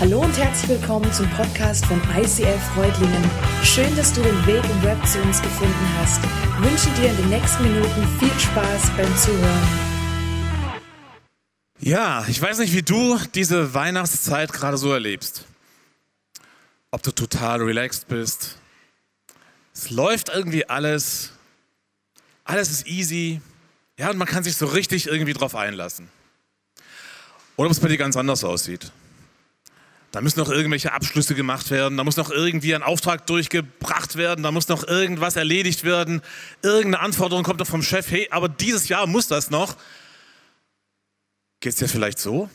[0.00, 3.30] Hallo und herzlich willkommen zum Podcast von ICF Freudlingen.
[3.64, 6.20] Schön, dass du den Weg im Web zu uns gefunden hast.
[6.22, 9.68] Ich wünsche dir in den nächsten Minuten viel Spaß beim Zuhören.
[11.80, 15.46] Ja, ich weiß nicht, wie du diese Weihnachtszeit gerade so erlebst.
[16.92, 18.56] Ob du total relaxed bist.
[19.74, 21.32] Es läuft irgendwie alles.
[22.44, 23.40] Alles ist easy.
[23.98, 26.08] Ja, und man kann sich so richtig irgendwie drauf einlassen.
[27.56, 28.92] Oder ob es bei dir ganz anders aussieht.
[30.10, 34.42] Da müssen noch irgendwelche Abschlüsse gemacht werden, da muss noch irgendwie ein Auftrag durchgebracht werden,
[34.42, 36.22] da muss noch irgendwas erledigt werden,
[36.62, 39.76] irgendeine Anforderung kommt noch vom Chef, hey, aber dieses Jahr muss das noch.
[41.60, 42.48] Geht es dir vielleicht so?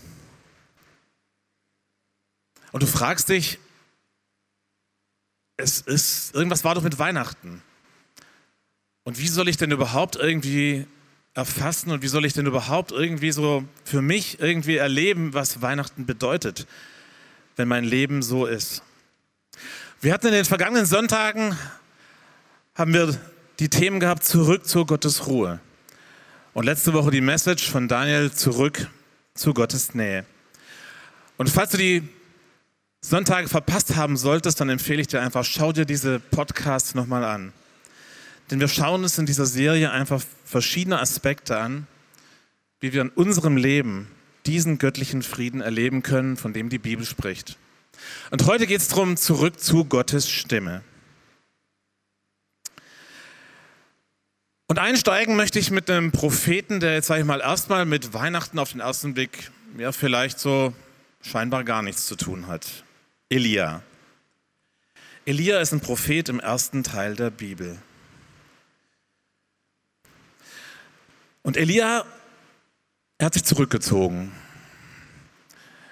[2.72, 3.60] Und du fragst dich,
[5.58, 7.62] es ist, irgendwas war doch mit Weihnachten.
[9.04, 10.88] Und wie soll ich denn überhaupt irgendwie
[11.36, 16.06] erfassen und wie soll ich denn überhaupt irgendwie so für mich irgendwie erleben, was Weihnachten
[16.06, 16.68] bedeutet?
[17.56, 18.82] Wenn mein Leben so ist.
[20.02, 21.58] Wir hatten in den vergangenen Sonntagen,
[22.76, 23.18] haben wir
[23.60, 25.60] die Themen gehabt, zurück zur Gottes Ruhe.
[26.54, 28.88] Und letzte Woche die Message von Daniel, zurück
[29.34, 30.26] zu Gottes Nähe.
[31.38, 32.08] Und falls du die
[33.02, 37.54] Sonntage verpasst haben solltest, dann empfehle ich dir einfach, schau dir diese Podcasts nochmal an.
[38.52, 41.88] Denn wir schauen uns in dieser Serie einfach verschiedene Aspekte an,
[42.80, 44.08] wie wir in unserem Leben
[44.46, 47.58] diesen göttlichen Frieden erleben können, von dem die Bibel spricht.
[48.32, 50.84] Und heute geht es darum, zurück zu Gottes Stimme.
[54.68, 58.58] Und einsteigen möchte ich mit einem Propheten, der jetzt, sage ich mal, erstmal mit Weihnachten
[58.60, 60.74] auf den ersten Blick ja vielleicht so
[61.22, 62.84] scheinbar gar nichts zu tun hat.
[63.30, 63.84] Elia.
[65.26, 67.78] Elia ist ein Prophet im ersten Teil der Bibel.
[71.44, 72.06] Und Elia
[73.24, 74.34] er hat sich zurückgezogen.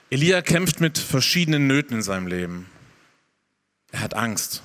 [0.09, 2.69] Elia kämpft mit verschiedenen Nöten in seinem Leben.
[3.93, 4.63] Er hat Angst.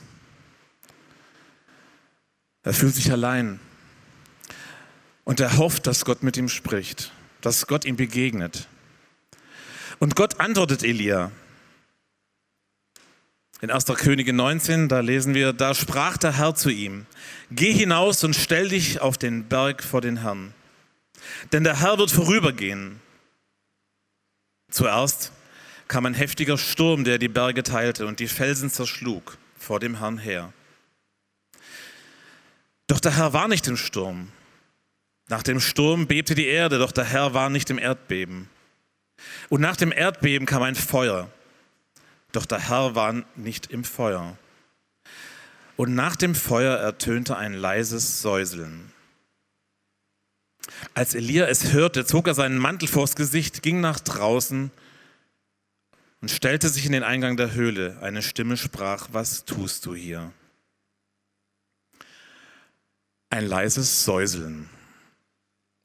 [2.64, 3.60] Er fühlt sich allein.
[5.22, 8.66] Und er hofft, dass Gott mit ihm spricht, dass Gott ihm begegnet.
[10.00, 11.30] Und Gott antwortet Elia.
[13.60, 13.84] In 1.
[13.94, 17.06] Könige 19, da lesen wir, da sprach der Herr zu ihm,
[17.52, 20.52] geh hinaus und stell dich auf den Berg vor den Herrn.
[21.52, 23.00] Denn der Herr wird vorübergehen.
[24.70, 25.32] Zuerst
[25.88, 30.18] kam ein heftiger Sturm, der die Berge teilte und die Felsen zerschlug vor dem Herrn
[30.18, 30.52] her.
[32.88, 34.30] Doch der Herr war nicht im Sturm.
[35.28, 38.48] Nach dem Sturm bebte die Erde, doch der Herr war nicht im Erdbeben.
[39.48, 41.30] Und nach dem Erdbeben kam ein Feuer,
[42.32, 44.36] doch der Herr war nicht im Feuer.
[45.76, 48.92] Und nach dem Feuer ertönte ein leises Säuseln.
[50.94, 54.70] Als Elia es hörte, zog er seinen Mantel vors Gesicht, ging nach draußen
[56.20, 57.98] und stellte sich in den Eingang der Höhle.
[58.00, 60.32] Eine Stimme sprach, was tust du hier?
[63.30, 64.68] Ein leises Säuseln.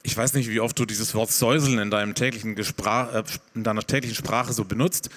[0.04, 3.64] Ich weiß nicht, wie oft du dieses Wort Säuseln in, deinem täglichen Gesprach, äh, in
[3.64, 5.10] deiner täglichen Sprache so benutzt.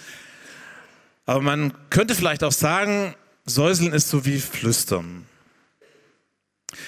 [1.26, 3.14] Aber man könnte vielleicht auch sagen,
[3.46, 5.26] Säuseln ist so wie Flüstern.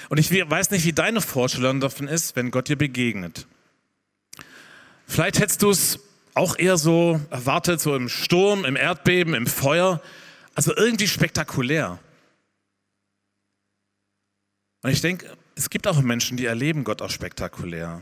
[0.09, 3.47] Und ich weiß nicht, wie deine Vorstellung davon ist, wenn Gott dir begegnet.
[5.07, 5.99] Vielleicht hättest du es
[6.33, 10.01] auch eher so erwartet, so im Sturm, im Erdbeben, im Feuer.
[10.53, 11.99] Also irgendwie spektakulär.
[14.83, 18.01] Und ich denke, es gibt auch Menschen, die erleben Gott auch spektakulär.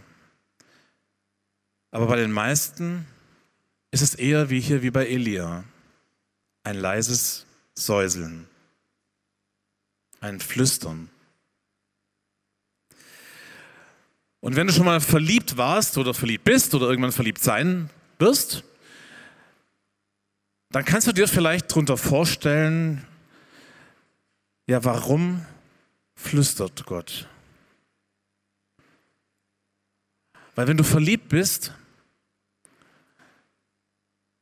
[1.92, 3.08] Aber bei den meisten
[3.92, 5.64] ist es eher wie hier wie bei Elia.
[6.64, 8.48] Ein leises Säuseln.
[10.20, 11.10] Ein Flüstern.
[14.46, 17.90] Und wenn du schon mal verliebt warst oder verliebt bist oder irgendwann verliebt sein
[18.20, 18.64] wirst,
[20.70, 23.04] dann kannst du dir vielleicht darunter vorstellen,
[24.68, 25.44] ja, warum
[26.14, 27.28] flüstert Gott?
[30.54, 31.74] Weil wenn du verliebt bist,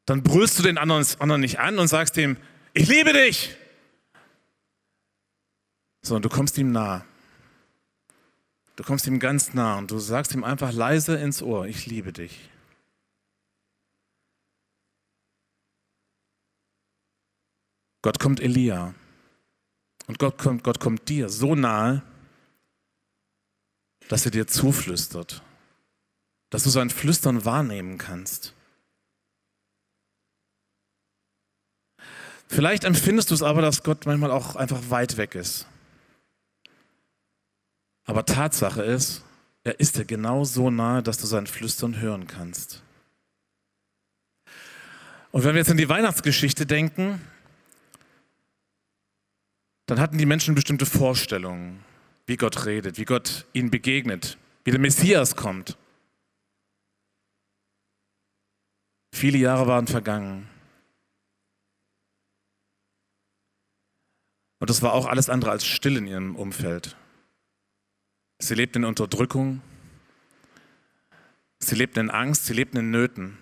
[0.06, 2.36] dann brüllst du den anderen, anderen nicht an und sagst ihm,
[2.74, 3.56] ich liebe dich,
[6.02, 7.06] sondern du kommst ihm nah.
[8.76, 12.12] Du kommst ihm ganz nah und du sagst ihm einfach leise ins Ohr, ich liebe
[12.12, 12.50] dich.
[18.02, 18.94] Gott kommt Elia
[20.08, 22.04] und Gott kommt, Gott kommt dir so nahe,
[24.10, 25.42] dass er dir zuflüstert,
[26.50, 28.54] dass du sein Flüstern wahrnehmen kannst.
[32.48, 35.66] Vielleicht empfindest du es aber, dass Gott manchmal auch einfach weit weg ist.
[38.06, 39.24] Aber Tatsache ist,
[39.64, 42.84] er ist dir genau so nahe, dass du sein Flüstern hören kannst.
[45.32, 47.22] Und wenn wir jetzt an die Weihnachtsgeschichte denken,
[49.86, 51.84] dann hatten die Menschen bestimmte Vorstellungen,
[52.26, 55.78] wie Gott redet, wie Gott ihnen begegnet, wie der Messias kommt.
[59.14, 60.50] Viele Jahre waren vergangen.
[64.60, 66.96] Und das war auch alles andere als still in ihrem Umfeld.
[68.44, 69.62] Sie lebten in Unterdrückung,
[71.60, 73.38] sie lebten in Angst, sie lebten in Nöten.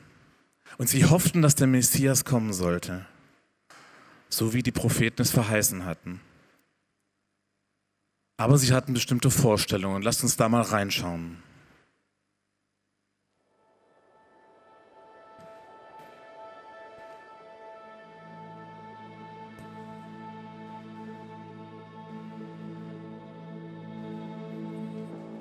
[0.77, 3.07] Und sie hofften, dass der Messias kommen sollte,
[4.29, 6.21] so wie die Propheten es verheißen hatten.
[8.37, 10.03] Aber sie hatten bestimmte Vorstellungen.
[10.03, 11.37] Lasst uns da mal reinschauen.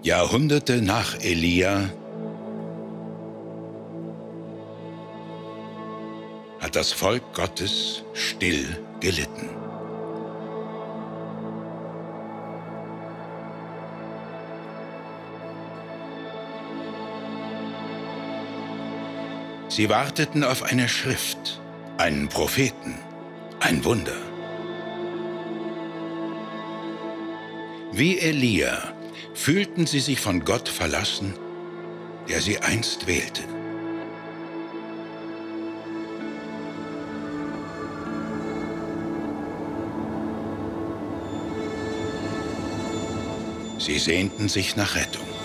[0.03, 1.91] Jahrhunderte nach Elia
[6.59, 9.51] hat das Volk Gottes still gelitten.
[19.69, 21.61] Sie warteten auf eine Schrift,
[21.99, 22.99] einen Propheten,
[23.61, 24.17] ein Wunder.
[27.93, 28.90] Wie Elia
[29.35, 31.35] fühlten sie sich von Gott verlassen,
[32.29, 33.43] der sie einst wählte.
[43.79, 45.40] Sie sehnten sich nach Rettung.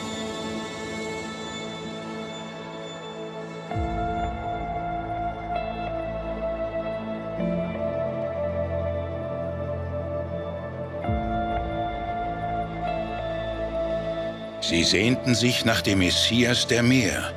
[14.75, 17.31] Sie sehnten sich nach dem Messias, der mehr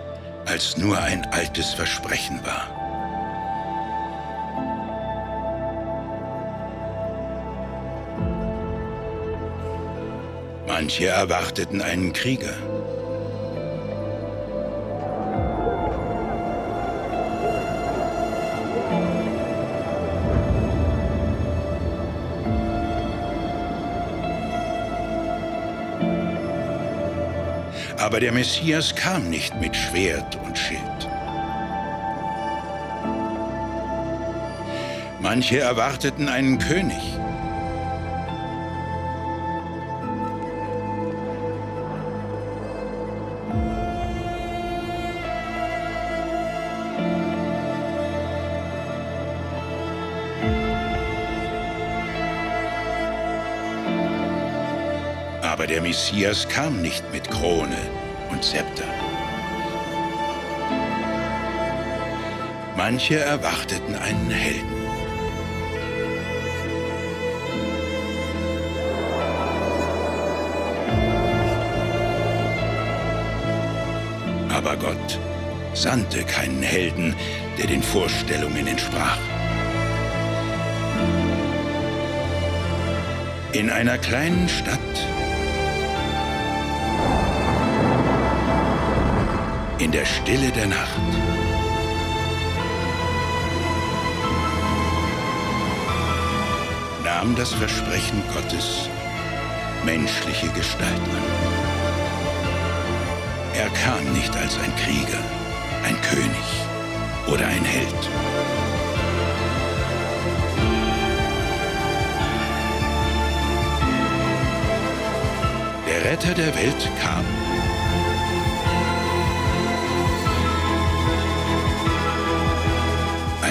[0.47, 2.67] als nur ein altes Versprechen war.
[10.67, 12.57] Manche erwarteten einen Krieger.
[28.09, 30.81] Aber der Messias kam nicht mit Schwert und Schild.
[35.21, 36.97] Manche erwarteten einen König.
[55.43, 57.98] Aber der Messias kam nicht mit Krone
[58.31, 58.85] und Zepter.
[62.77, 64.79] Manche erwarteten einen Helden.
[74.55, 75.19] Aber Gott
[75.75, 77.15] sandte keinen Helden,
[77.59, 79.19] der den Vorstellungen entsprach.
[83.53, 84.79] In einer kleinen Stadt
[89.79, 91.01] in der Stille der Nacht.
[97.05, 98.89] nahm das Versprechen Gottes
[99.85, 101.25] menschliche Gestalt an.
[103.55, 105.23] Er kam nicht als ein Krieger,
[105.85, 106.49] ein König
[107.27, 108.03] oder ein Held.
[115.89, 117.25] Der Retter der Welt kam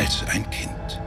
[0.08, 1.02] als ein Kind.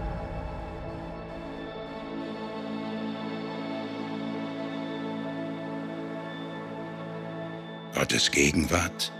[7.95, 9.11] Gottes Gegenwart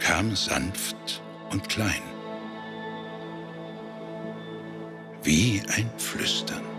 [0.00, 1.22] kam sanft
[1.52, 2.02] und klein,
[5.22, 6.71] wie ein Flüstern.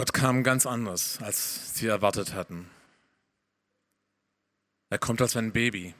[0.00, 2.70] Gott kam ganz anders, als sie erwartet hatten.
[4.88, 5.94] Er kommt als ein Baby.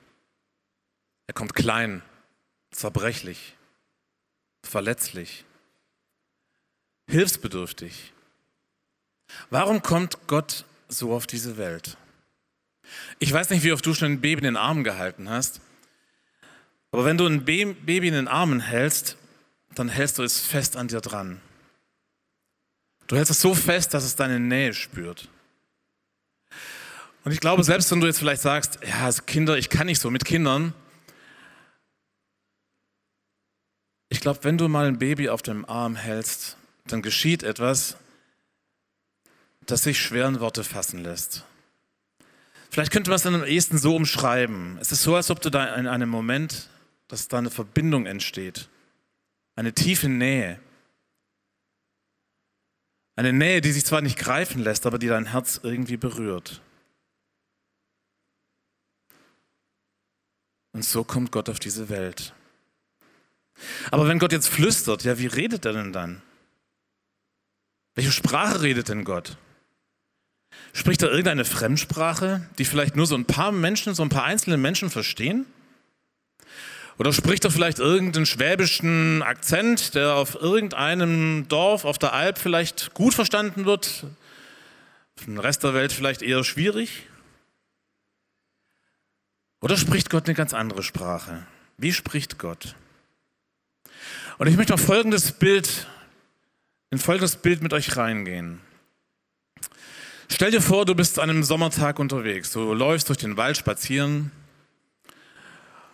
[1.27, 2.01] Er kommt klein,
[2.71, 3.59] zerbrechlich,
[4.63, 5.45] verletzlich,
[7.11, 8.15] hilfsbedürftig.
[9.51, 11.99] Warum kommt Gott so auf diese Welt?
[13.19, 15.61] Ich weiß nicht, wie oft du schon ein Baby in den Armen gehalten hast,
[16.91, 19.19] aber wenn du ein Baby in den Armen hältst,
[19.75, 21.43] dann hältst du es fest an dir dran.
[23.11, 25.29] Du hältst es so fest, dass es deine Nähe spürt.
[27.25, 30.13] Und ich glaube, selbst wenn du jetzt vielleicht sagst, ja, Kinder, ich kann nicht so
[30.13, 30.75] mit Kindern.
[34.11, 37.97] Ich glaube, wenn du mal ein Baby auf dem Arm hältst, dann geschieht etwas,
[39.67, 41.45] das sich schwer in Worte fassen lässt.
[42.71, 44.79] Vielleicht könnte man es dann am ehesten so umschreiben.
[44.81, 46.69] Es ist so, als ob du da in einem Moment,
[47.09, 48.69] dass da eine Verbindung entsteht.
[49.57, 50.61] Eine tiefe Nähe.
[53.17, 56.63] Eine Nähe, die sich zwar nicht greifen lässt, aber die dein Herz irgendwie berührt.
[60.73, 62.33] Und so kommt Gott auf diese Welt.
[63.91, 66.23] Aber wenn Gott jetzt flüstert, ja, wie redet er denn dann?
[67.95, 69.37] Welche Sprache redet denn Gott?
[70.73, 74.57] Spricht er irgendeine Fremdsprache, die vielleicht nur so ein paar Menschen, so ein paar einzelne
[74.57, 75.47] Menschen verstehen?
[76.99, 82.93] Oder spricht er vielleicht irgendeinen schwäbischen Akzent, der auf irgendeinem Dorf auf der Alp vielleicht
[82.95, 84.05] gut verstanden wird,
[85.17, 87.07] für den Rest der Welt vielleicht eher schwierig?
[89.63, 91.47] Oder spricht Gott eine ganz andere Sprache?
[91.77, 92.75] Wie spricht Gott?
[94.39, 95.87] Und ich möchte auf folgendes Bild,
[96.91, 98.61] in folgendes Bild mit euch reingehen.
[100.31, 102.53] Stell dir vor, du bist an einem Sommertag unterwegs.
[102.53, 104.33] Du läufst durch den Wald spazieren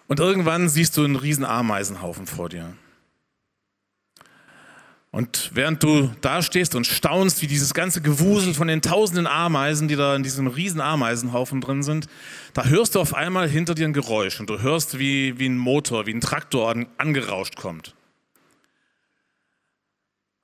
[0.08, 2.75] und irgendwann siehst du einen riesen Ameisenhaufen vor dir.
[5.16, 9.88] Und während du da stehst und staunst, wie dieses ganze Gewusel von den tausenden Ameisen,
[9.88, 12.06] die da in diesem riesen Ameisenhaufen drin sind,
[12.52, 15.56] da hörst du auf einmal hinter dir ein Geräusch und du hörst, wie, wie ein
[15.56, 17.94] Motor, wie ein Traktor angerauscht kommt.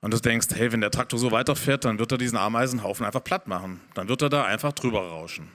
[0.01, 3.23] Und du denkst, hey, wenn der Traktor so weiterfährt, dann wird er diesen Ameisenhaufen einfach
[3.23, 3.79] platt machen.
[3.93, 5.49] Dann wird er da einfach drüber rauschen.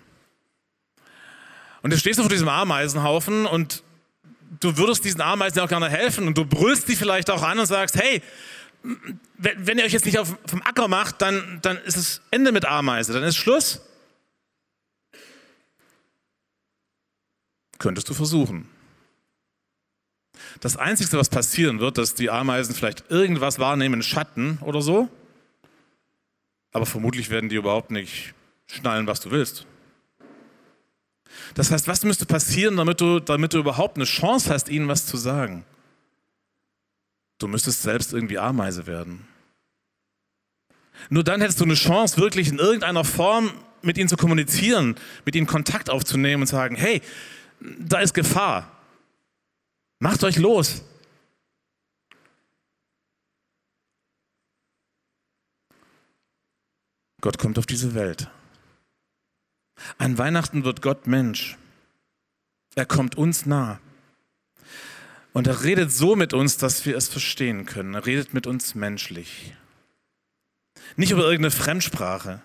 [1.83, 3.83] Und jetzt stehst du vor diesem Ameisenhaufen und
[4.61, 7.67] du würdest diesen Ameisen auch gerne helfen und du brüllst die vielleicht auch an und
[7.67, 8.23] sagst, hey,
[9.37, 12.65] wenn ihr euch jetzt nicht auf, vom Acker macht, dann, dann ist es Ende mit
[12.65, 13.81] Ameise, dann ist Schluss.
[17.79, 18.69] Könntest du versuchen.
[20.61, 25.09] Das Einzige, was passieren wird, dass die Ameisen vielleicht irgendwas wahrnehmen, Schatten oder so.
[26.73, 28.35] Aber vermutlich werden die überhaupt nicht
[28.67, 29.67] schnallen, was du willst.
[31.55, 35.07] Das heißt, was müsste passieren, damit du, damit du überhaupt eine Chance hast, ihnen was
[35.07, 35.65] zu sagen?
[37.39, 39.27] Du müsstest selbst irgendwie Ameise werden.
[41.11, 43.53] Nur dann hättest du eine Chance, wirklich in irgendeiner Form
[43.83, 47.01] mit ihnen zu kommunizieren, mit ihnen Kontakt aufzunehmen und sagen, hey,
[47.61, 48.71] da ist Gefahr.
[50.01, 50.83] Macht euch los.
[57.21, 58.29] Gott kommt auf diese Welt.
[59.99, 61.57] An Weihnachten wird Gott Mensch.
[62.75, 63.81] Er kommt uns nah.
[65.33, 67.95] Und er redet so mit uns, dass wir es verstehen können.
[67.95, 69.55] Er redet mit uns menschlich.
[70.97, 72.43] Nicht über irgendeine Fremdsprache.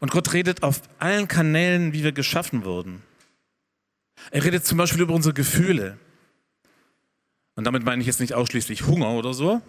[0.00, 3.02] Und Gott redet auf allen Kanälen, wie wir geschaffen wurden.
[4.30, 5.98] Er redet zum Beispiel über unsere Gefühle.
[7.54, 9.62] Und damit meine ich jetzt nicht ausschließlich Hunger oder so.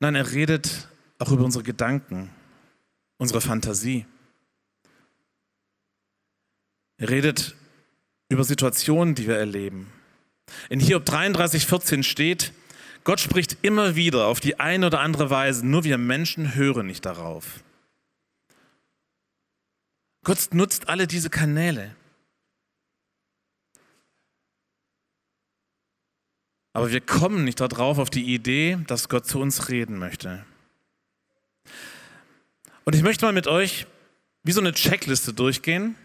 [0.00, 2.30] Nein, er redet auch über unsere Gedanken,
[3.18, 4.06] unsere Fantasie.
[7.02, 7.56] Er redet
[8.28, 9.92] über Situationen, die wir erleben.
[10.68, 12.52] In Hiob 33, 14 steht,
[13.02, 17.04] Gott spricht immer wieder auf die eine oder andere Weise, nur wir Menschen hören nicht
[17.04, 17.64] darauf.
[20.22, 21.92] Gott nutzt alle diese Kanäle.
[26.72, 30.46] Aber wir kommen nicht darauf auf die Idee, dass Gott zu uns reden möchte.
[32.84, 33.88] Und ich möchte mal mit euch
[34.44, 35.96] wie so eine Checkliste durchgehen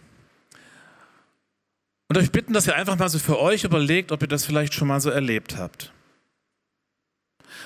[2.10, 4.74] und euch bitten, dass ihr einfach mal so für euch überlegt, ob ihr das vielleicht
[4.74, 5.92] schon mal so erlebt habt.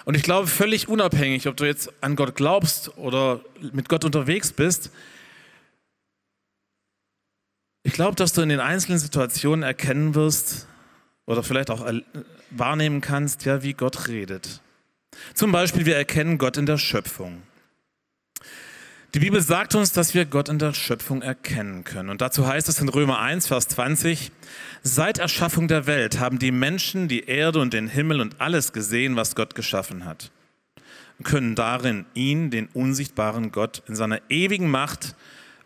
[0.06, 4.52] Und ich glaube, völlig unabhängig, ob du jetzt an Gott glaubst oder mit Gott unterwegs
[4.52, 4.92] bist,
[7.84, 10.68] ich glaube, dass du in den einzelnen Situationen erkennen wirst
[11.26, 11.88] oder vielleicht auch
[12.52, 14.62] wahrnehmen kannst, ja, wie Gott redet.
[15.34, 17.42] Zum Beispiel, wir erkennen Gott in der Schöpfung.
[19.14, 22.10] Die Bibel sagt uns, dass wir Gott in der Schöpfung erkennen können.
[22.10, 24.32] Und dazu heißt es in Römer 1, Vers 20,
[24.84, 29.18] seit Erschaffung der Welt haben die Menschen die Erde und den Himmel und alles gesehen,
[29.18, 30.32] was Gott geschaffen hat.
[31.18, 35.16] Und können darin ihn, den unsichtbaren Gott, in seiner ewigen Macht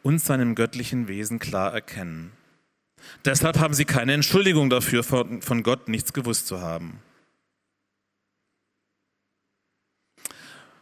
[0.02, 2.32] und seinem göttlichen Wesen klar erkennen.
[3.26, 7.00] Deshalb haben sie keine Entschuldigung dafür, von Gott nichts gewusst zu haben.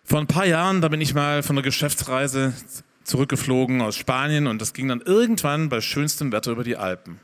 [0.04, 2.54] Vor ein paar Jahren, da bin ich mal von einer Geschäftsreise
[3.04, 7.20] zurückgeflogen aus Spanien und das ging dann irgendwann bei schönstem Wetter über die Alpen.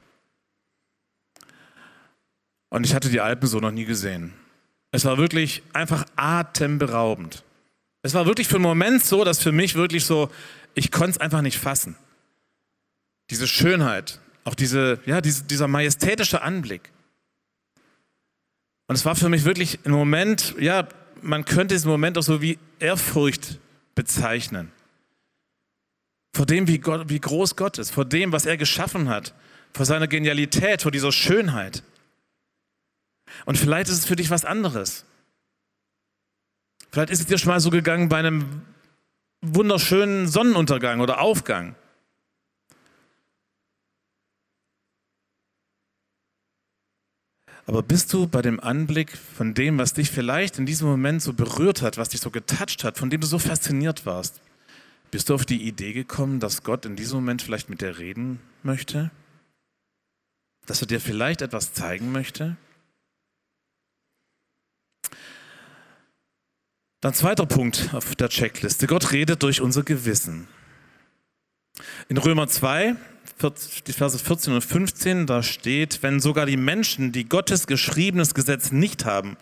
[2.69, 4.33] Und ich hatte die Alpen so noch nie gesehen.
[4.91, 7.43] Es war wirklich einfach atemberaubend.
[8.01, 10.31] Es war wirklich für einen Moment so, dass für mich wirklich so,
[10.73, 11.95] ich konnte es einfach nicht fassen.
[13.29, 16.91] Diese Schönheit, auch diese, ja, diese, dieser majestätische Anblick.
[18.87, 20.87] Und es war für mich wirklich ein Moment, ja,
[21.21, 23.59] man könnte diesen Moment auch so wie Ehrfurcht
[23.95, 24.71] bezeichnen.
[26.33, 29.33] Vor dem, wie, Gott, wie groß Gott ist, vor dem, was er geschaffen hat,
[29.73, 31.83] vor seiner Genialität, vor dieser Schönheit.
[33.45, 35.05] Und vielleicht ist es für dich was anderes.
[36.91, 38.61] Vielleicht ist es dir schon mal so gegangen bei einem
[39.41, 41.75] wunderschönen Sonnenuntergang oder Aufgang.
[47.69, 51.33] Aber bist du bei dem Anblick von dem, was dich vielleicht in diesem Moment so
[51.33, 54.41] berührt hat, was dich so getatscht hat, von dem du so fasziniert warst,
[55.11, 58.39] bist du auf die Idee gekommen, dass Gott in diesem Moment vielleicht mit dir reden
[58.63, 59.11] möchte?
[60.65, 62.57] Dass er dir vielleicht etwas zeigen möchte?
[67.01, 68.87] Dann zweiter Punkt auf der Checkliste.
[68.87, 70.47] Gott redet durch unser Gewissen.
[72.07, 72.95] In Römer 2,
[73.41, 78.71] die Verse 14 und 15, da steht, wenn sogar die Menschen, die Gottes geschriebenes Gesetz
[78.71, 79.37] nicht haben,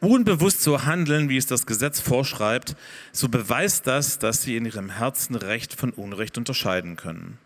[0.00, 2.76] unbewusst so handeln, wie es das Gesetz vorschreibt,
[3.12, 7.38] so beweist das, dass sie in ihrem Herzen Recht von Unrecht unterscheiden können.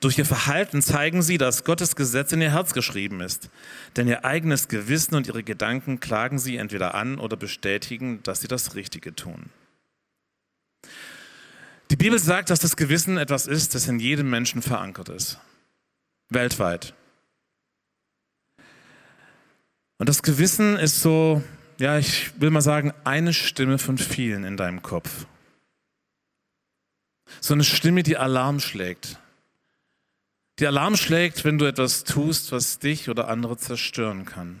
[0.00, 3.50] Durch ihr Verhalten zeigen sie, dass Gottes Gesetz in ihr Herz geschrieben ist.
[3.96, 8.48] Denn ihr eigenes Gewissen und ihre Gedanken klagen sie entweder an oder bestätigen, dass sie
[8.48, 9.50] das Richtige tun.
[11.90, 15.38] Die Bibel sagt, dass das Gewissen etwas ist, das in jedem Menschen verankert ist.
[16.28, 16.94] Weltweit.
[19.96, 21.42] Und das Gewissen ist so,
[21.78, 25.26] ja, ich will mal sagen, eine Stimme von vielen in deinem Kopf.
[27.40, 29.18] So eine Stimme, die Alarm schlägt.
[30.58, 34.60] Die Alarm schlägt, wenn du etwas tust, was dich oder andere zerstören kann.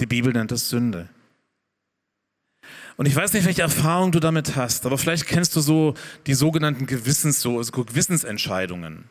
[0.00, 1.08] Die Bibel nennt es Sünde.
[2.98, 5.94] Und ich weiß nicht, welche Erfahrung du damit hast, aber vielleicht kennst du so
[6.26, 9.04] die sogenannten Gewissens, so, also Gewissensentscheidungen.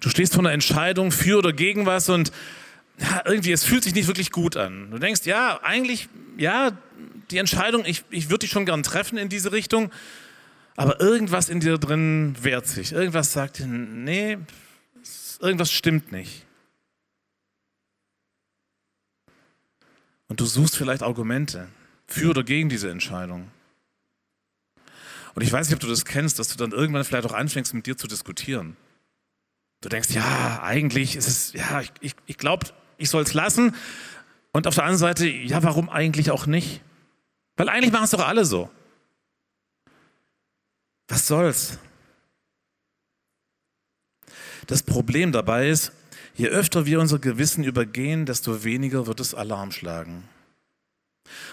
[0.00, 2.32] Du stehst vor einer Entscheidung für oder gegen was und
[2.98, 4.90] ja, irgendwie, es fühlt sich nicht wirklich gut an.
[4.90, 6.72] Du denkst, ja, eigentlich, ja,
[7.30, 9.90] die Entscheidung, ich, ich würde dich schon gern treffen in diese Richtung,
[10.76, 12.92] aber irgendwas in dir drin wehrt sich.
[12.92, 14.38] Irgendwas sagt dir, nee,
[15.40, 16.46] irgendwas stimmt nicht.
[20.28, 21.68] Und du suchst vielleicht Argumente
[22.06, 23.50] für oder gegen diese Entscheidung.
[25.34, 27.74] Und ich weiß nicht, ob du das kennst, dass du dann irgendwann vielleicht auch anfängst,
[27.74, 28.76] mit dir zu diskutieren.
[29.82, 32.66] Du denkst, ja, eigentlich ist es, ja, ich, ich, ich glaube,
[32.96, 33.74] ich soll es lassen.
[34.52, 36.80] Und auf der anderen Seite, ja, warum eigentlich auch nicht?
[37.56, 38.70] Weil eigentlich machen es doch alle so.
[41.08, 41.78] Was soll's?
[44.66, 45.92] Das Problem dabei ist,
[46.34, 50.24] je öfter wir unser Gewissen übergehen, desto weniger wird es Alarm schlagen.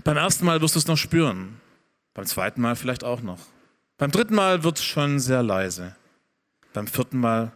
[0.03, 1.59] Beim ersten Mal wirst du es noch spüren,
[2.13, 3.39] beim zweiten Mal vielleicht auch noch.
[3.97, 5.95] Beim dritten Mal wird es schon sehr leise.
[6.73, 7.51] Beim vierten Mal,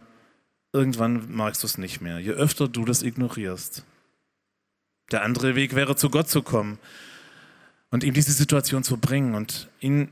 [0.72, 3.84] irgendwann magst du es nicht mehr, je öfter du das ignorierst.
[5.10, 6.78] Der andere Weg wäre, zu Gott zu kommen
[7.90, 10.08] und ihm diese Situation zu bringen und ihn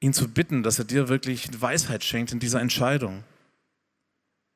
[0.00, 3.24] ihn zu bitten, dass er dir wirklich Weisheit schenkt in dieser Entscheidung.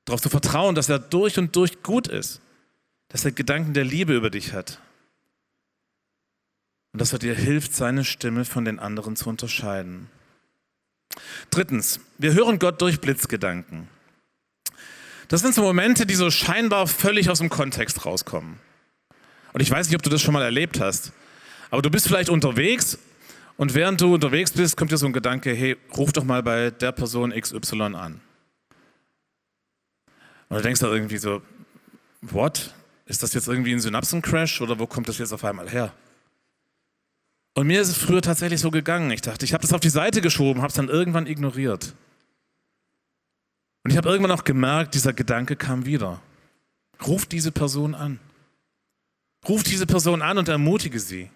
[0.04, 2.40] Darauf zu vertrauen, dass er durch und durch gut ist,
[3.08, 4.80] dass er Gedanken der Liebe über dich hat
[6.92, 10.08] und dass er dir hilft, seine Stimme von den anderen zu unterscheiden.
[11.50, 13.88] Drittens, wir hören Gott durch Blitzgedanken.
[15.28, 18.58] Das sind so Momente, die so scheinbar völlig aus dem Kontext rauskommen.
[19.52, 21.12] Und ich weiß nicht, ob du das schon mal erlebt hast,
[21.70, 22.98] aber du bist vielleicht unterwegs
[23.56, 26.70] und während du unterwegs bist, kommt dir so ein Gedanke, hey, ruf doch mal bei
[26.70, 28.20] der Person XY an.
[30.48, 31.40] Und du denkst da irgendwie so,
[32.20, 32.74] what?
[33.06, 35.92] Ist das jetzt irgendwie ein Synapsencrash oder wo kommt das jetzt auf einmal her?
[37.54, 39.10] Und mir ist es früher tatsächlich so gegangen.
[39.10, 41.94] Ich dachte, ich habe das auf die Seite geschoben, habe es dann irgendwann ignoriert.
[43.84, 46.22] Und ich habe irgendwann auch gemerkt, dieser Gedanke kam wieder.
[47.06, 48.20] Ruf diese Person an.
[49.48, 51.30] Ruf diese Person an und ermutige sie.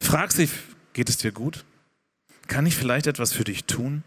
[0.00, 0.48] Frag sie,
[0.92, 1.64] geht es dir gut?
[2.46, 4.04] Kann ich vielleicht etwas für dich tun?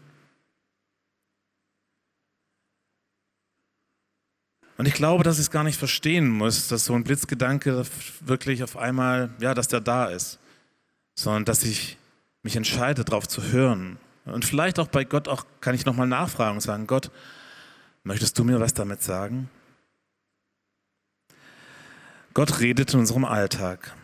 [4.78, 7.84] Und ich glaube, dass ich es gar nicht verstehen muss, dass so ein Blitzgedanke
[8.20, 10.38] wirklich auf einmal, ja, dass der da ist,
[11.14, 11.98] sondern dass ich
[12.42, 13.98] mich entscheide, darauf zu hören.
[14.26, 17.10] Und vielleicht auch bei Gott auch kann ich nochmal nachfragen und sagen, Gott,
[18.02, 19.48] möchtest du mir was damit sagen?
[22.34, 23.94] Gott redet in unserem Alltag.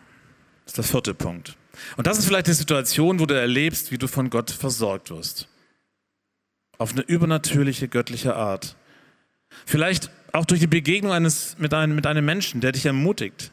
[0.65, 1.55] Das ist der vierte Punkt.
[1.97, 5.47] Und das ist vielleicht die Situation, wo du erlebst, wie du von Gott versorgt wirst.
[6.77, 8.75] Auf eine übernatürliche, göttliche Art.
[9.65, 13.51] Vielleicht auch durch die Begegnung eines, mit, einem, mit einem Menschen, der dich ermutigt.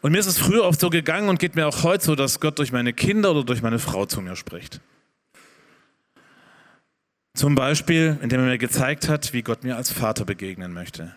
[0.00, 2.40] Und mir ist es früher oft so gegangen und geht mir auch heute so, dass
[2.40, 4.80] Gott durch meine Kinder oder durch meine Frau zu mir spricht.
[7.34, 11.14] Zum Beispiel, indem er mir gezeigt hat, wie Gott mir als Vater begegnen möchte.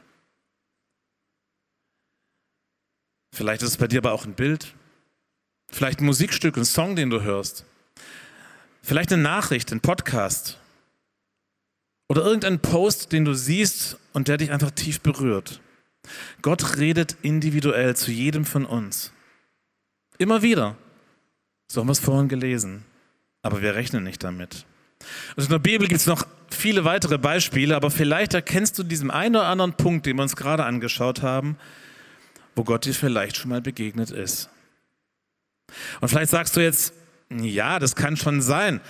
[3.33, 4.73] Vielleicht ist es bei dir aber auch ein Bild,
[5.69, 7.65] vielleicht ein Musikstück, ein Song, den du hörst,
[8.81, 10.57] vielleicht eine Nachricht, ein Podcast
[12.07, 15.61] oder irgendein Post, den du siehst und der dich einfach tief berührt.
[16.41, 19.11] Gott redet individuell zu jedem von uns.
[20.17, 20.77] Immer wieder.
[21.67, 22.85] So haben wir es vorhin gelesen.
[23.41, 24.65] Aber wir rechnen nicht damit.
[25.35, 29.11] Also in der Bibel gibt es noch viele weitere Beispiele, aber vielleicht erkennst du diesen
[29.11, 31.57] einen oder anderen Punkt, den wir uns gerade angeschaut haben,
[32.55, 34.49] wo Gott dir vielleicht schon mal begegnet ist.
[36.01, 36.93] Und vielleicht sagst du jetzt,
[37.29, 38.81] ja, das kann schon sein.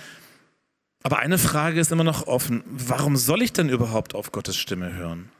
[1.06, 2.64] Aber eine Frage ist immer noch offen.
[2.66, 5.30] Warum soll ich denn überhaupt auf Gottes Stimme hören?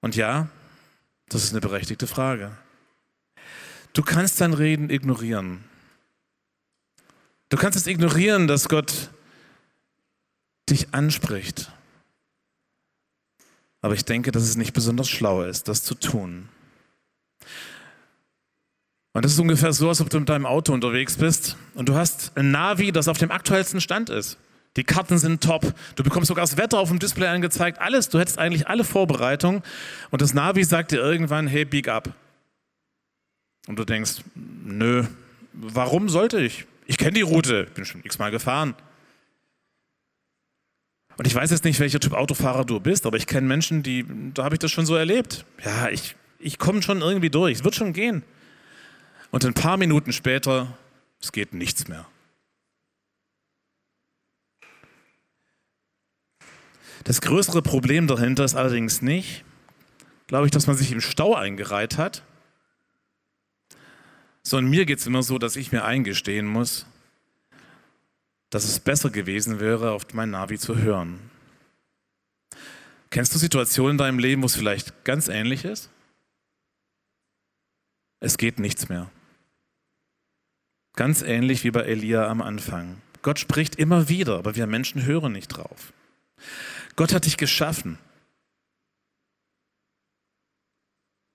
[0.00, 0.48] Und ja,
[1.28, 2.56] das ist eine berechtigte Frage.
[3.94, 5.64] Du kannst dein Reden ignorieren.
[7.48, 9.10] Du kannst es ignorieren, dass Gott
[10.70, 11.72] dich anspricht.
[13.80, 16.48] Aber ich denke, dass es nicht besonders schlau ist, das zu tun.
[19.14, 21.94] Und das ist ungefähr so, als ob du mit deinem Auto unterwegs bist und du
[21.94, 24.38] hast ein Navi, das auf dem aktuellsten Stand ist.
[24.76, 25.72] Die Karten sind top.
[25.94, 27.80] Du bekommst sogar das Wetter auf dem Display angezeigt.
[27.80, 28.08] Alles.
[28.08, 29.62] Du hättest eigentlich alle Vorbereitungen.
[30.10, 32.12] Und das Navi sagt dir irgendwann, hey, bieg ab.
[33.68, 35.04] Und du denkst, nö,
[35.52, 36.66] warum sollte ich?
[36.86, 37.68] Ich kenne die Route.
[37.72, 38.74] Bin schon x-mal gefahren.
[41.16, 44.04] Und ich weiß jetzt nicht, welcher Typ Autofahrer du bist, aber ich kenne Menschen, die,
[44.34, 45.44] da habe ich das schon so erlebt.
[45.64, 47.58] Ja, ich, ich komme schon irgendwie durch.
[47.58, 48.24] Es wird schon gehen.
[49.34, 50.78] Und ein paar Minuten später,
[51.20, 52.06] es geht nichts mehr.
[57.02, 59.44] Das größere Problem dahinter ist allerdings nicht,
[60.28, 62.22] glaube ich, dass man sich im Stau eingereiht hat,
[64.44, 66.86] sondern mir geht es immer so, dass ich mir eingestehen muss,
[68.50, 71.18] dass es besser gewesen wäre, auf mein Navi zu hören.
[73.10, 75.90] Kennst du Situationen in deinem Leben, wo es vielleicht ganz ähnlich ist?
[78.20, 79.10] Es geht nichts mehr.
[80.96, 83.00] Ganz ähnlich wie bei Elia am Anfang.
[83.22, 85.92] Gott spricht immer wieder, aber wir Menschen hören nicht drauf.
[86.94, 87.98] Gott hat dich geschaffen.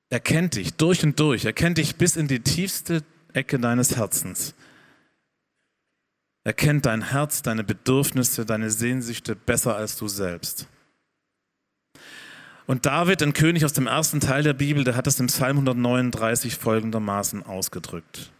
[0.09, 1.45] Er kennt dich durch und durch.
[1.45, 4.55] Er kennt dich bis in die tiefste Ecke deines Herzens.
[6.43, 10.67] Er kennt dein Herz, deine Bedürfnisse, deine Sehnsüchte besser als du selbst.
[12.65, 15.57] Und David, ein König aus dem ersten Teil der Bibel, der hat es im Psalm
[15.57, 18.31] 139 folgendermaßen ausgedrückt.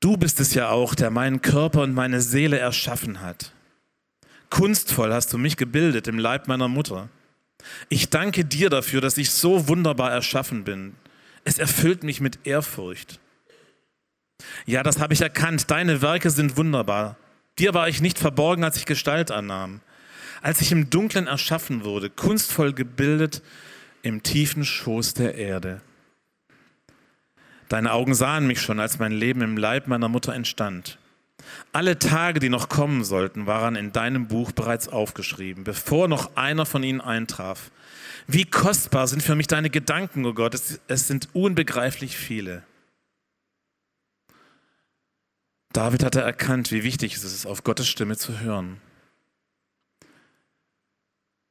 [0.00, 3.52] Du bist es ja auch, der meinen Körper und meine Seele erschaffen hat.
[4.48, 7.10] Kunstvoll hast du mich gebildet im Leib meiner Mutter.
[7.90, 10.94] Ich danke dir dafür, dass ich so wunderbar erschaffen bin.
[11.44, 13.20] Es erfüllt mich mit Ehrfurcht.
[14.64, 15.70] Ja, das habe ich erkannt.
[15.70, 17.16] Deine Werke sind wunderbar.
[17.58, 19.80] Dir war ich nicht verborgen, als ich Gestalt annahm.
[20.40, 23.42] Als ich im Dunklen erschaffen wurde, kunstvoll gebildet
[24.00, 25.82] im tiefen Schoß der Erde.
[27.70, 30.98] Deine Augen sahen mich schon, als mein Leben im Leib meiner Mutter entstand.
[31.72, 36.66] Alle Tage, die noch kommen sollten, waren in deinem Buch bereits aufgeschrieben, bevor noch einer
[36.66, 37.70] von ihnen eintraf.
[38.26, 42.64] Wie kostbar sind für mich deine Gedanken, o oh Gott, es, es sind unbegreiflich viele.
[45.72, 48.80] David hatte erkannt, wie wichtig es ist, auf Gottes Stimme zu hören.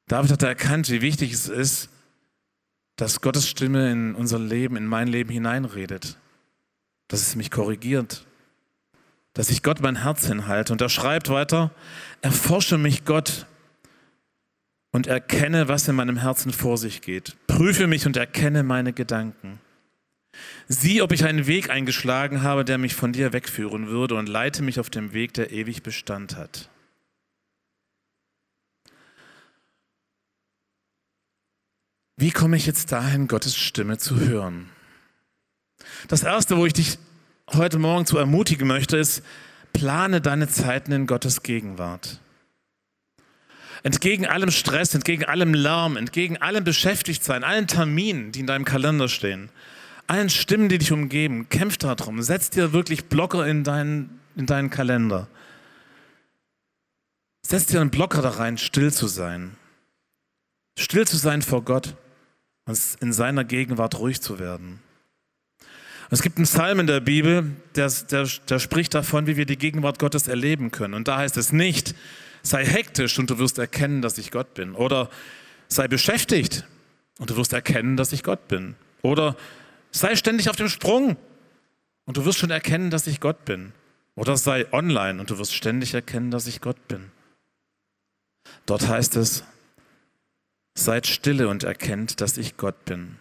[0.08, 1.88] David hatte erkannt, wie wichtig es ist,
[3.00, 6.18] dass Gottes Stimme in unser Leben, in mein Leben hineinredet,
[7.08, 8.26] dass es mich korrigiert,
[9.34, 10.74] dass ich Gott mein Herz hinhalte.
[10.74, 11.72] Und er schreibt weiter,
[12.22, 13.46] erforsche mich Gott
[14.92, 17.38] und erkenne, was in meinem Herzen vor sich geht.
[17.48, 19.62] Prüfe mich und erkenne meine Gedanken.
[20.68, 24.62] Sieh, ob ich einen Weg eingeschlagen habe, der mich von dir wegführen würde und leite
[24.62, 26.70] mich auf dem Weg, der ewig Bestand hat.
[32.22, 34.70] Wie komme ich jetzt dahin, Gottes Stimme zu hören?
[36.10, 37.00] Das Erste, wo ich dich
[37.54, 39.24] heute Morgen zu ermutigen möchte, ist,
[39.72, 42.20] plane deine Zeiten in Gottes Gegenwart.
[43.84, 49.08] Entgegen allem Stress, entgegen allem Lärm, entgegen allem Beschäftigtsein, allen Terminen, die in deinem Kalender
[49.08, 49.50] stehen,
[50.08, 52.22] allen Stimmen, die dich umgeben, kämpf darum.
[52.22, 55.30] Setz dir wirklich Blocker in deinen, in deinen Kalender.
[57.48, 59.56] Setz dir einen Blocker da rein, still zu sein.
[60.78, 61.96] Still zu sein vor Gott
[62.70, 64.80] und in seiner Gegenwart ruhig zu werden.
[66.12, 69.58] Es gibt einen Psalm in der Bibel, der, der, der spricht davon, wie wir die
[69.58, 70.94] Gegenwart Gottes erleben können.
[70.94, 71.96] Und da heißt es nicht,
[72.44, 74.76] sei hektisch und du wirst erkennen, dass ich Gott bin.
[74.76, 75.10] Oder
[75.68, 76.64] sei beschäftigt
[77.18, 78.76] und du wirst erkennen, dass ich Gott bin.
[79.02, 79.36] Oder
[79.90, 81.18] sei ständig auf dem Sprung
[82.06, 83.74] und du wirst schon erkennen, dass ich Gott bin.
[84.14, 87.12] Oder sei online und du wirst ständig erkennen, dass ich Gott bin.
[88.68, 89.44] Dort heißt es,
[90.80, 93.18] seid stille und erkennt, dass ich Gott bin.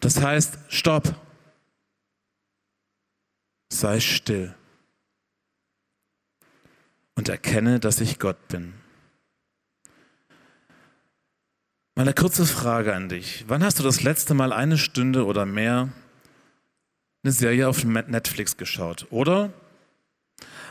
[0.00, 1.14] Das heißt, stopp.
[3.72, 4.54] Sei still
[7.16, 8.74] und erkenne, dass ich Gott bin.
[11.96, 13.44] Mal eine kurze Frage an dich.
[13.48, 15.88] Wann hast du das letzte Mal eine Stunde oder mehr
[17.24, 19.06] eine Serie auf Netflix geschaut?
[19.10, 19.52] Oder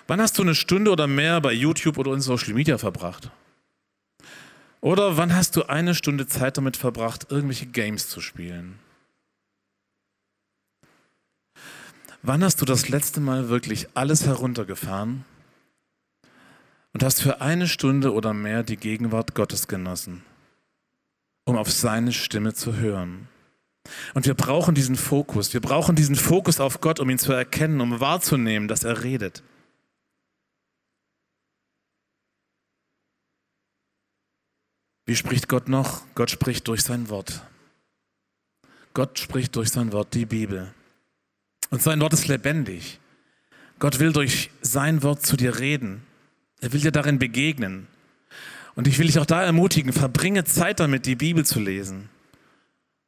[0.07, 3.31] wann hast du eine Stunde oder mehr bei YouTube oder in Social Media verbracht?
[4.85, 8.77] Oder wann hast du eine Stunde Zeit damit verbracht, irgendwelche Games zu spielen?
[12.21, 15.25] Wann hast du das letzte Mal wirklich alles heruntergefahren
[16.93, 20.21] und hast für eine Stunde oder mehr die Gegenwart Gottes genossen,
[21.45, 23.27] um auf seine Stimme zu hören.
[24.13, 27.81] Und wir brauchen diesen Fokus, wir brauchen diesen Fokus auf Gott, um ihn zu erkennen,
[27.81, 29.41] um wahrzunehmen, dass er redet.
[35.05, 36.01] Wie spricht Gott noch?
[36.15, 37.41] Gott spricht durch sein Wort.
[38.93, 40.73] Gott spricht durch sein Wort, die Bibel.
[41.69, 42.99] Und sein Wort ist lebendig.
[43.79, 46.01] Gott will durch sein Wort zu dir reden.
[46.61, 47.87] Er will dir darin begegnen.
[48.75, 52.09] Und ich will dich auch da ermutigen, verbringe Zeit damit, die Bibel zu lesen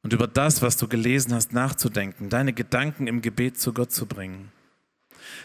[0.03, 4.05] und über das, was du gelesen hast, nachzudenken, deine Gedanken im Gebet zu Gott zu
[4.05, 4.51] bringen.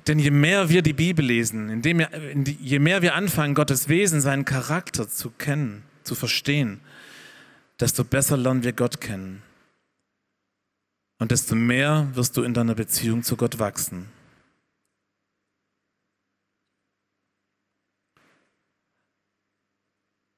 [0.06, 2.06] Denn je mehr wir die Bibel lesen, indem
[2.44, 6.80] je mehr wir anfangen, Gottes Wesen, seinen Charakter zu kennen, zu verstehen,
[7.80, 9.42] desto besser lernen wir Gott kennen.
[11.18, 14.08] Und desto mehr wirst du in deiner Beziehung zu Gott wachsen.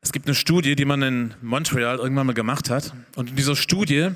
[0.02, 2.92] Es gibt eine Studie, die man in Montreal irgendwann mal gemacht hat.
[3.16, 4.10] Und in dieser Studie,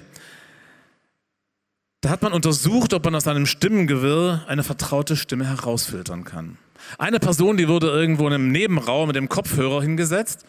[2.02, 6.58] da hat man untersucht, ob man aus einem Stimmengewirr eine vertraute Stimme herausfiltern kann.
[6.98, 10.44] Eine Person, die wurde irgendwo in einem Nebenraum mit dem Kopfhörer hingesetzt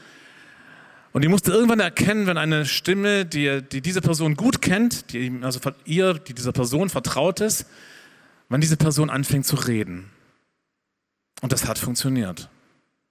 [1.11, 5.39] und die musste irgendwann erkennen, wenn eine Stimme, die, die diese Person gut kennt, die
[5.41, 7.65] also ihr, die dieser Person vertraut ist,
[8.49, 10.11] wann diese Person anfängt zu reden.
[11.41, 12.49] Und das hat funktioniert.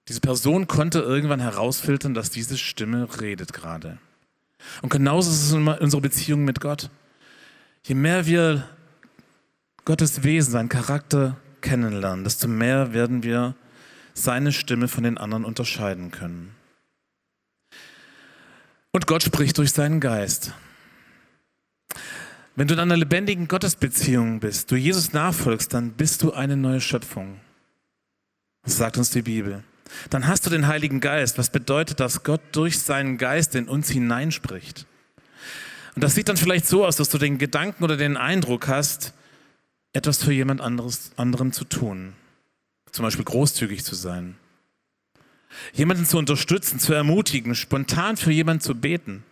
[0.07, 3.97] Diese Person konnte irgendwann herausfiltern, dass diese Stimme redet gerade.
[4.81, 6.89] Und genauso ist es in unserer Beziehung mit Gott.
[7.83, 8.67] Je mehr wir
[9.85, 13.55] Gottes Wesen, seinen Charakter kennenlernen, desto mehr werden wir
[14.13, 16.55] seine Stimme von den anderen unterscheiden können.
[18.91, 20.53] Und Gott spricht durch seinen Geist.
[22.55, 26.81] Wenn du in einer lebendigen Gottesbeziehung bist, du Jesus nachfolgst, dann bist du eine neue
[26.81, 27.39] Schöpfung.
[28.63, 29.63] Das sagt uns die Bibel
[30.09, 31.37] dann hast du den Heiligen Geist.
[31.37, 32.23] Was bedeutet das?
[32.23, 34.85] Gott durch seinen Geist in uns hineinspricht.
[35.95, 39.13] Und das sieht dann vielleicht so aus, dass du den Gedanken oder den Eindruck hast,
[39.93, 42.13] etwas für jemand anderes, anderen zu tun.
[42.91, 44.37] Zum Beispiel großzügig zu sein.
[45.73, 49.23] Jemanden zu unterstützen, zu ermutigen, spontan für jemanden zu beten.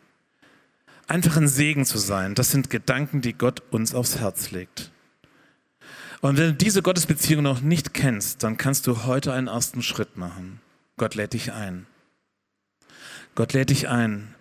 [1.08, 2.36] Einfach ein Segen zu sein.
[2.36, 4.92] Das sind Gedanken, die Gott uns aufs Herz legt.
[6.22, 10.18] Und wenn du diese Gottesbeziehung noch nicht kennst, dann kannst du heute einen ersten Schritt
[10.18, 10.60] machen.
[10.98, 11.86] Gott lädt dich ein.
[13.36, 14.34] Gott lädt dich ein.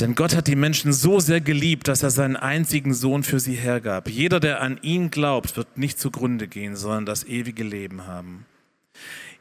[0.00, 3.54] Denn Gott hat die Menschen so sehr geliebt, dass er seinen einzigen Sohn für sie
[3.54, 4.10] hergab.
[4.10, 8.44] Jeder, der an ihn glaubt, wird nicht zugrunde gehen, sondern das ewige Leben haben.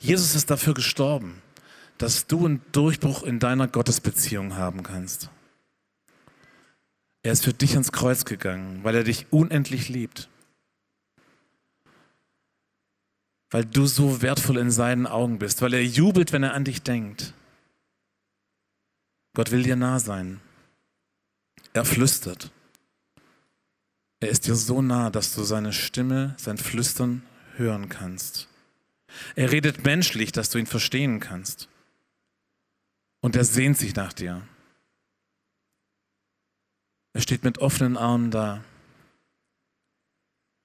[0.05, 1.41] Jesus ist dafür gestorben,
[1.97, 5.29] dass du einen Durchbruch in deiner Gottesbeziehung haben kannst.
[7.23, 10.29] Er ist für dich ans Kreuz gegangen, weil er dich unendlich liebt.
[13.55, 16.81] weil du so wertvoll in seinen Augen bist, weil er jubelt, wenn er an dich
[16.81, 17.33] denkt.
[19.33, 20.41] Gott will dir nah sein.
[21.71, 22.51] Er flüstert.
[24.19, 27.23] Er ist dir so nah, dass du seine Stimme, sein Flüstern
[27.55, 28.49] hören kannst.
[29.35, 31.69] Er redet menschlich, dass du ihn verstehen kannst.
[33.21, 34.47] Und er sehnt sich nach dir.
[37.13, 38.63] Er steht mit offenen Armen da.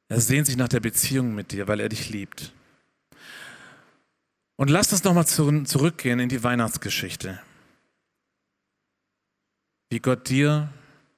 [0.08, 2.52] Er sehnt sich nach der Beziehung mit dir, weil er dich liebt.
[4.56, 7.40] Und lasst uns nochmal zurückgehen in die Weihnachtsgeschichte.
[9.88, 10.72] Wie Gott dir,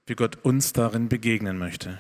[0.07, 1.99] wie Gott uns darin begegnen möchte.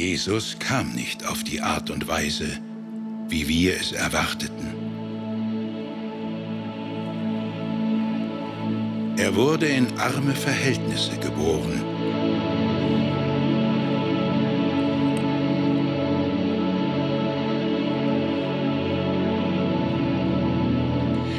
[0.00, 2.58] Jesus kam nicht auf die Art und Weise,
[3.28, 4.72] wie wir es erwarteten.
[9.18, 11.84] Er wurde in arme Verhältnisse geboren.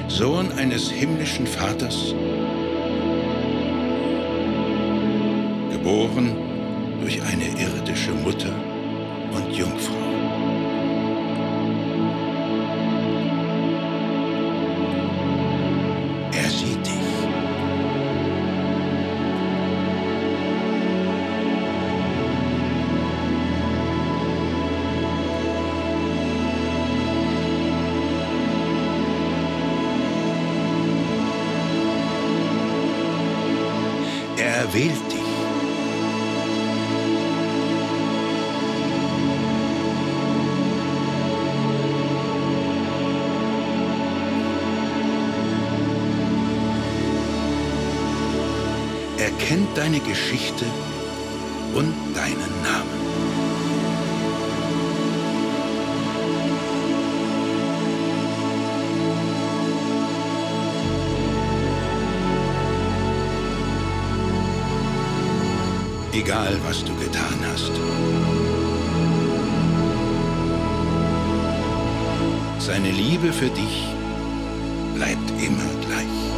[0.07, 2.13] Sohn eines himmlischen Vaters,
[5.71, 6.50] geboren
[7.01, 8.53] durch eine irdische Mutter
[9.33, 10.10] und Jungfrau.
[49.47, 50.65] Kennt deine Geschichte
[51.73, 53.01] und deinen Namen.
[66.13, 67.71] Egal, was du getan hast.
[72.59, 73.87] Seine Liebe für dich
[74.93, 76.30] bleibt immer gleich.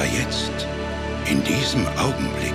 [0.00, 0.66] Aber jetzt,
[1.26, 2.54] in diesem Augenblick,